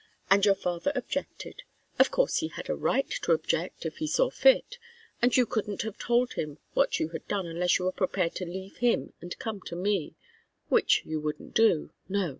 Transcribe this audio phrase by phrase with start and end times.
[0.31, 1.61] "And your father objected.
[1.99, 4.79] Of course he had a right to object, if he saw fit.
[5.21, 8.45] And you couldn't have told him what you had done unless you were prepared to
[8.47, 10.15] leave him and come to me
[10.69, 12.29] which you wouldn't do no!